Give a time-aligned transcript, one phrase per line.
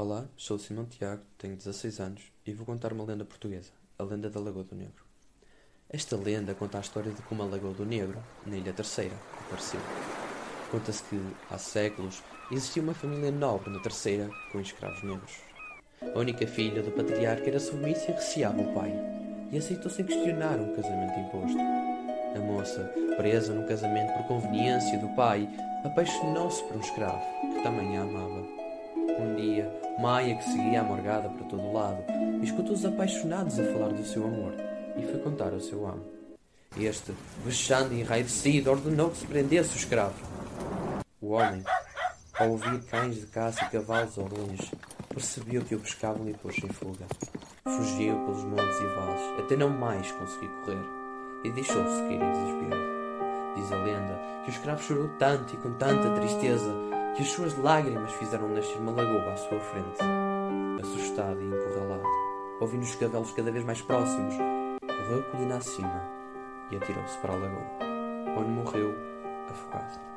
[0.00, 4.30] Olá, sou Simão Tiago, tenho 16 anos e vou contar uma lenda portuguesa, a lenda
[4.30, 5.04] da Lagoa do Negro.
[5.90, 9.80] Esta lenda conta a história de como a Lagoa do Negro, na Ilha Terceira, apareceu.
[10.70, 12.22] Conta-se que, há séculos,
[12.52, 15.32] existia uma família nobre na Terceira com escravos negros.
[16.14, 18.94] A única filha do patriarca era submissa e receava o pai,
[19.50, 21.58] e aceitou sem questionar um casamento imposto.
[21.58, 22.84] A moça,
[23.16, 25.48] presa no casamento por conveniência do pai,
[25.84, 28.67] apaixonou-se por um escravo, que também a amava.
[29.16, 32.04] Um dia, Maia, que seguia a morgada para todo lado,
[32.42, 34.52] escutou os apaixonados a falar do seu amor
[34.96, 36.04] e foi contar ao seu amo.
[36.76, 37.12] Este,
[37.44, 40.14] vexando e enraivecido, ordenou que se prendesse o escravo.
[41.20, 41.64] O homem,
[42.38, 44.70] ao ouvir cães de caça e cavalos ao longe,
[45.08, 47.06] percebeu que o buscavam e pôs em fuga.
[47.64, 50.84] Fugiu pelos montes e vales, até não mais conseguir correr,
[51.44, 52.98] e deixou-se cair em desespero.
[53.56, 56.87] Diz a lenda que o escravo chorou tanto e com tanta tristeza
[57.18, 59.98] que as suas lágrimas fizeram nascer uma lagoa à sua frente.
[60.80, 62.06] Assustado e encurralado,
[62.60, 64.36] ouvindo os cabelos cada vez mais próximos,
[64.80, 66.00] correu colina acima
[66.70, 67.66] e atirou-se para a lagoa,
[68.38, 68.94] onde morreu
[69.50, 70.07] afogado.